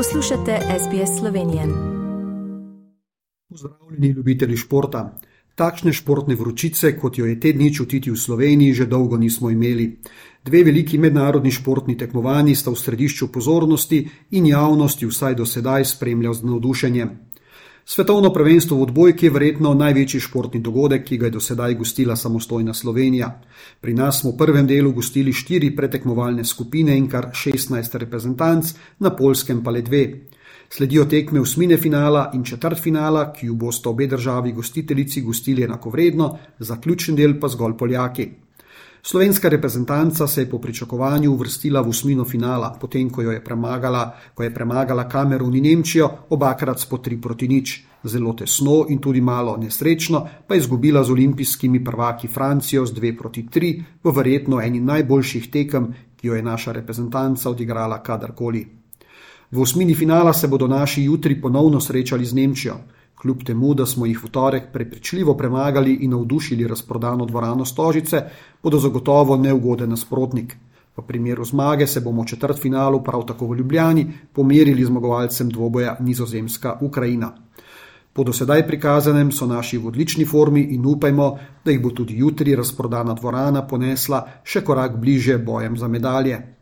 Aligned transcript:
Poslušate 0.00 0.58
SBS 0.78 1.18
Slovenije. 1.18 1.62
Pozdravljeni, 3.48 4.08
ljubitelji 4.08 4.56
športa. 4.56 5.18
Takšne 5.54 5.92
športne 5.92 6.34
vročice, 6.34 6.98
kot 6.98 7.18
jo 7.18 7.26
je 7.26 7.40
te 7.40 7.52
dni 7.52 7.74
čutiti 7.74 8.10
v 8.10 8.16
Sloveniji, 8.16 8.72
že 8.72 8.86
dolgo 8.86 9.16
nismo 9.16 9.50
imeli. 9.50 10.00
Dve 10.44 10.62
veliki 10.64 10.98
mednarodni 10.98 11.50
športni 11.50 11.98
tekmovanji 11.98 12.54
sta 12.54 12.70
v 12.70 12.80
središču 12.80 13.28
pozornosti 13.28 14.08
in 14.30 14.46
javnosti 14.46 15.06
vsaj 15.06 15.34
do 15.34 15.46
sedaj 15.46 15.84
spremljal 15.84 16.34
z 16.34 16.44
navdušenjem. 16.44 17.10
Svetovno 17.90 18.30
prvenstvo 18.30 18.76
v 18.76 18.82
odbojki 18.86 19.26
je 19.26 19.30
verjetno 19.34 19.72
največji 19.74 20.20
športni 20.22 20.60
dogodek, 20.62 21.02
ki 21.08 21.16
ga 21.18 21.26
je 21.26 21.34
do 21.34 21.40
sedaj 21.42 21.74
gostila 21.74 22.14
samostojna 22.16 22.70
Slovenija. 22.74 23.30
Pri 23.82 23.94
nas 23.98 24.20
smo 24.20 24.30
v 24.30 24.36
prvem 24.38 24.66
delu 24.66 24.92
gostili 24.94 25.32
štiri 25.34 25.72
pretekmovalne 25.74 26.44
skupine 26.44 26.94
in 26.94 27.08
kar 27.10 27.32
16 27.34 27.96
reprezentanc, 27.98 28.70
na 29.02 29.10
polskem 29.10 29.64
pa 29.64 29.74
le 29.74 29.82
dve. 29.82 30.02
Sledijo 30.70 31.08
tekme 31.10 31.42
usmine 31.42 31.80
finala 31.82 32.30
in 32.34 32.44
četrt 32.46 32.78
finala, 32.78 33.32
ki 33.32 33.50
ju 33.50 33.56
bosta 33.58 33.90
obe 33.90 34.06
državi 34.06 34.52
gostiteljici 34.52 35.24
gostili 35.26 35.66
enakovredno, 35.66 36.30
zaključni 36.58 37.16
del 37.16 37.40
pa 37.40 37.50
zgolj 37.50 37.74
Poljaki. 37.74 38.28
Slovenska 39.02 39.48
reprezentanca 39.48 40.26
se 40.26 40.42
je 40.42 40.50
po 40.50 40.58
pričakovanju 40.58 41.32
uvrstila 41.32 41.80
v 41.80 41.88
usmino 41.88 42.24
finala, 42.24 42.76
potem 42.80 43.10
ko 43.10 43.22
jo 43.22 43.30
je 43.32 43.44
premagala, 43.44 44.14
ko 44.34 44.42
je 44.42 44.54
premagala 44.54 45.08
Kamerun 45.08 45.56
in 45.56 45.64
Nemčijo, 45.64 46.10
obakrat 46.30 46.86
po 46.90 46.96
3 46.96 47.20
proti 47.20 47.48
nič. 47.48 47.84
Zelo 48.04 48.32
tesno 48.32 48.86
in 48.88 48.98
tudi 48.98 49.20
malo 49.20 49.56
nesrečno 49.56 50.28
pa 50.46 50.54
je 50.54 50.58
izgubila 50.58 51.04
z 51.04 51.10
olimpijskimi 51.10 51.84
prvaki 51.84 52.28
Francijo 52.28 52.86
z 52.86 52.92
2 52.92 53.18
proti 53.18 53.42
3 53.42 53.82
v 54.04 54.12
verjetno 54.16 54.60
eni 54.60 54.80
najboljših 54.80 55.50
tekem, 55.50 55.94
ki 56.16 56.26
jo 56.26 56.34
je 56.34 56.42
naša 56.42 56.72
reprezentanca 56.72 57.50
odigrala 57.50 58.02
kadarkoli. 58.02 58.66
V 59.50 59.60
osmini 59.60 59.94
finala 59.94 60.32
se 60.32 60.48
bodo 60.48 60.68
naši 60.68 61.04
jutri 61.04 61.40
ponovno 61.40 61.80
srečali 61.80 62.24
z 62.24 62.34
Nemčijo. 62.34 62.76
Kljub 63.20 63.42
temu, 63.44 63.74
da 63.74 63.86
smo 63.86 64.06
jih 64.06 64.22
v 64.24 64.28
torek 64.32 64.72
prepričljivo 64.72 65.34
premagali 65.36 65.98
in 66.00 66.10
navdušili 66.10 66.68
razprodano 66.68 67.26
dvorano 67.26 67.64
Stožice, 67.64 68.22
bodo 68.62 68.78
zagotovo 68.78 69.36
neugoden 69.36 69.90
nasprotnik. 69.90 70.56
V 70.96 71.02
primeru 71.06 71.44
zmage 71.44 71.86
se 71.86 72.00
bomo 72.00 72.22
v 72.22 72.26
četrt 72.26 72.58
finalu 72.58 73.02
prav 73.04 73.26
tako 73.26 73.46
v 73.46 73.56
Ljubljani 73.56 74.06
pomerili 74.32 74.84
zmagovalcem 74.84 75.48
dvoboja 75.48 75.96
Nizozemska-Ukrajina. 76.00 77.30
Po 78.12 78.24
dosedaj 78.24 78.66
prikazanem 78.66 79.32
so 79.32 79.46
naši 79.46 79.78
v 79.78 79.86
odlični 79.86 80.24
formi 80.24 80.60
in 80.74 80.86
upajmo, 80.86 81.38
da 81.64 81.70
jih 81.70 81.82
bo 81.82 81.90
tudi 81.90 82.18
jutri 82.18 82.56
razprodana 82.56 83.14
dvorana 83.14 83.66
ponesla 83.66 84.24
še 84.44 84.64
korak 84.64 84.96
bliže 84.96 85.38
bojem 85.38 85.76
za 85.76 85.88
medalje. 85.88 86.59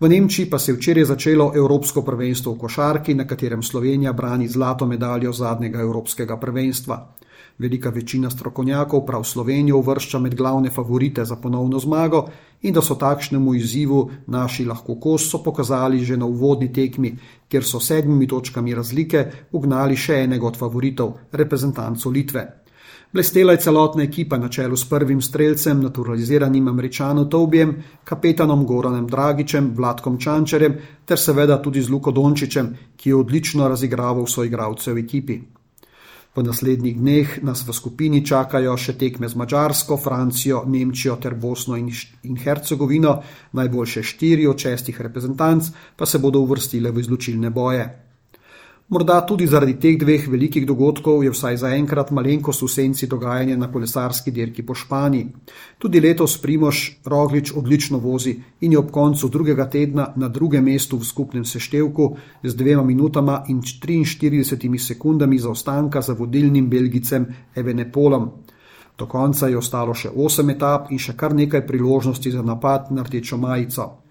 V 0.00 0.08
Nemčiji 0.08 0.46
pa 0.46 0.58
se 0.58 0.70
je 0.70 0.76
včeraj 0.76 1.04
začelo 1.04 1.52
Evropsko 1.54 2.02
prvenstvo 2.06 2.52
v 2.54 2.58
košarki, 2.58 3.14
na 3.14 3.24
katerem 3.26 3.62
Slovenija 3.62 4.12
brani 4.12 4.46
zlato 4.48 4.86
medaljo 4.86 5.32
zadnjega 5.32 5.80
Evropskega 5.80 6.36
prvenstva. 6.36 7.14
Velika 7.58 7.90
večina 7.90 8.30
strokovnjakov 8.30 9.02
prav 9.06 9.24
Slovenijo 9.24 9.76
uvršča 9.78 10.18
med 10.18 10.34
glavne 10.34 10.70
favorite 10.70 11.24
za 11.24 11.36
ponovno 11.36 11.78
zmago 11.78 12.28
in 12.62 12.74
da 12.74 12.82
so 12.82 12.94
takšnemu 12.94 13.54
izzivu 13.54 14.10
naši 14.26 14.64
lahko 14.64 14.94
kos 15.00 15.30
so 15.30 15.42
pokazali 15.42 15.98
že 16.04 16.16
na 16.16 16.26
uvodni 16.26 16.72
tekmi, 16.72 17.16
kjer 17.48 17.64
so 17.64 17.80
sedmimi 17.80 18.28
točkami 18.28 18.74
razlike 18.74 19.26
ugnali 19.52 19.96
še 19.96 20.22
enega 20.22 20.46
od 20.46 20.56
favoritov, 20.56 21.12
reprezentanco 21.32 22.10
Litve. 22.10 22.46
Blestela 23.12 23.52
je 23.52 23.60
celotna 23.64 24.02
ekipa 24.02 24.36
na 24.38 24.48
čelu 24.48 24.76
s 24.76 24.84
prvim 24.84 25.22
streljcem, 25.22 25.80
naturaliziranim 25.80 26.68
američanom 26.68 27.30
Tobjem, 27.30 27.76
kapetanom 28.04 28.66
Goranem 28.66 29.06
Dragičem, 29.06 29.70
Vladkom 29.76 30.18
Čančerjem 30.20 30.74
ter 31.04 31.18
seveda 31.18 31.56
tudi 31.62 31.80
z 31.82 31.88
Luko 31.88 32.10
Dončičem, 32.12 32.74
ki 32.96 33.08
je 33.08 33.16
odlično 33.16 33.68
razigraval 33.68 34.26
svoje 34.26 34.46
igralce 34.46 34.92
v 34.92 34.98
ekipi. 34.98 35.38
V 36.36 36.42
naslednjih 36.42 36.98
dneh 36.98 37.38
nas 37.42 37.64
v 37.66 37.72
skupini 37.72 38.20
čakajo 38.26 38.76
še 38.76 38.92
tekme 39.00 39.28
z 39.28 39.34
Mačarsko, 39.40 39.96
Francijo, 39.96 40.60
Nemčijo 40.66 41.16
ter 41.16 41.34
Bosno 41.34 41.76
in 41.76 42.36
Hercegovino, 42.36 43.22
najboljše 43.52 44.02
štiri 44.02 44.46
od 44.46 44.58
šestih 44.58 45.00
reprezentanc 45.00 45.72
pa 45.96 46.06
se 46.06 46.18
bodo 46.18 46.44
uvrstile 46.44 46.90
v 46.90 47.00
izločilne 47.00 47.50
boje. 47.50 48.07
Morda 48.88 49.20
tudi 49.20 49.44
zaradi 49.44 49.74
teh 49.76 49.98
dveh 50.00 50.22
velikih 50.32 50.64
dogodkov 50.64 51.20
je 51.20 51.28
vsaj 51.28 51.58
zaenkrat 51.60 52.08
malenkost 52.08 52.62
v 52.64 52.68
senci 52.72 53.04
dogajanja 53.06 53.56
na 53.60 53.66
kolesarski 53.68 54.32
dirki 54.32 54.64
po 54.64 54.72
Španiji. 54.72 55.26
Tudi 55.76 56.00
letos 56.00 56.38
Primoš 56.40 56.78
Roglič 57.04 57.52
odlično 57.52 57.98
vozi 58.00 58.32
in 58.64 58.72
je 58.72 58.78
ob 58.78 58.88
koncu 58.90 59.28
drugega 59.28 59.68
tedna 59.68 60.08
na 60.16 60.28
drugem 60.28 60.64
mestu 60.64 60.96
v 60.96 61.04
skupnem 61.04 61.44
seštevku 61.44 62.16
z 62.42 62.56
dvema 62.56 62.82
minutama 62.82 63.44
in 63.48 63.60
43 63.60 64.78
sekundami 64.78 65.38
zaostanka 65.38 66.00
za 66.00 66.16
vodilnim 66.16 66.70
Belgicem 66.70 67.26
Evenepolom. 67.54 68.30
Do 68.98 69.06
konca 69.06 69.52
je 69.52 69.58
ostalo 69.58 69.92
še 69.94 70.08
8 70.16 70.56
etap 70.56 70.88
in 70.90 70.98
še 70.98 71.12
kar 71.12 71.36
nekaj 71.36 71.66
priložnosti 71.66 72.30
za 72.30 72.42
napad 72.42 72.88
na 72.90 73.04
rdečo 73.04 73.36
majico. 73.36 74.07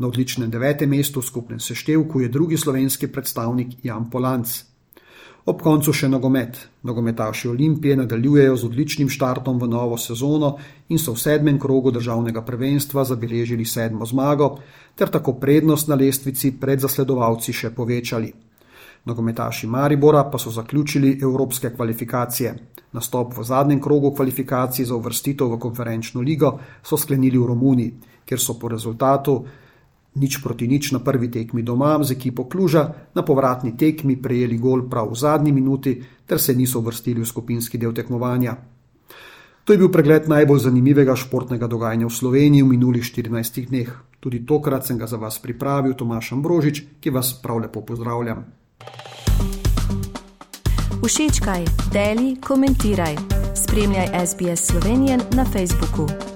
Na 0.00 0.08
odličnem 0.08 0.48
devetem 0.48 0.88
mestu 0.88 1.20
v 1.20 1.28
skupnem 1.28 1.60
seštevku 1.60 2.20
je 2.20 2.28
drugi 2.32 2.56
slovenski 2.56 3.12
predstavnik 3.12 3.84
Jan 3.84 4.06
Polanc. 4.10 4.48
Ob 5.44 5.60
koncu 5.60 5.92
še 5.92 6.08
nogomet. 6.08 6.56
Nogometaši 6.88 7.50
Olimpije 7.52 7.98
nadaljujejo 8.00 8.56
z 8.56 8.64
odličnim 8.64 9.10
štartom 9.12 9.60
v 9.60 9.68
novo 9.68 10.00
sezono 10.00 10.54
in 10.88 10.96
so 10.96 11.12
v 11.12 11.20
sedmem 11.20 11.60
krogu 11.60 11.92
državnega 11.92 12.40
prvenstva 12.40 13.04
zabeležili 13.04 13.68
sedmo 13.68 14.08
zmago, 14.08 14.56
ter 14.96 15.12
tako 15.12 15.36
prednost 15.36 15.92
na 15.92 16.00
lestvici 16.00 16.56
pred 16.56 16.80
zasledovalci 16.80 17.52
še 17.52 17.74
povečali. 17.76 18.32
Nogometaši 19.04 19.68
Maribora 19.68 20.24
pa 20.32 20.40
so 20.40 20.48
zaključili 20.48 21.18
evropske 21.20 21.76
kvalifikacije. 21.76 22.56
Nastop 22.96 23.36
v 23.36 23.44
zadnjem 23.44 23.80
krogu 23.84 24.16
kvalifikacij 24.16 24.88
za 24.88 24.96
uvrstitev 24.96 25.52
v 25.52 25.60
konferenčno 25.60 26.24
ligo 26.24 26.56
so 26.82 26.96
sklenili 26.96 27.36
v 27.36 27.52
Romuniji, 27.52 27.96
kjer 28.24 28.40
so 28.40 28.56
po 28.56 28.68
rezultatu 28.68 29.42
Nič 30.14 30.42
proti 30.42 30.66
nič 30.66 30.90
na 30.90 30.98
prvi 30.98 31.30
tekmi 31.30 31.62
doma 31.62 31.94
z 32.02 32.18
ekipo 32.18 32.50
Kluža, 32.50 33.10
na 33.14 33.22
povratni 33.22 33.76
tekmi 33.78 34.18
prejeli 34.18 34.58
gol 34.58 34.90
prav 34.90 35.10
v 35.10 35.14
zadnji 35.14 35.52
minuti 35.52 36.02
ter 36.26 36.40
se 36.40 36.54
niso 36.54 36.80
vrstili 36.80 37.22
v 37.22 37.26
skupinski 37.26 37.78
del 37.78 37.94
tekmovanja. 37.94 38.56
To 39.64 39.72
je 39.72 39.78
bil 39.78 39.92
pregled 39.92 40.26
najbolj 40.26 40.66
zanimivega 40.66 41.14
športnega 41.14 41.70
dogajanja 41.70 42.10
v 42.10 42.16
Sloveniji 42.16 42.62
v 42.62 42.72
minulih 42.74 43.04
14 43.06 43.70
dneh. 43.70 43.90
Tudi 44.18 44.42
tokrat 44.42 44.82
sem 44.82 44.98
ga 44.98 45.06
za 45.06 45.14
vas 45.14 45.38
pripravil 45.38 45.94
Tomaš 45.94 46.32
Ambrožič, 46.34 46.98
ki 46.98 47.10
vas 47.14 47.30
prav 47.38 47.62
lepo 47.62 47.84
pozdravljam. 47.86 48.50
Všečkaj, 51.06 51.92
deli, 51.94 52.36
komentiraj. 52.42 53.14
Spremljaj 53.54 54.10
SBS 54.26 54.74
Slovenijo 54.74 55.18
na 55.38 55.44
Facebooku. 55.44 56.29